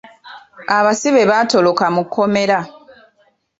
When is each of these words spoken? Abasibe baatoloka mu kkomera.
Abasibe 0.77 1.21
baatoloka 1.31 1.85
mu 1.95 2.03
kkomera. 2.05 2.59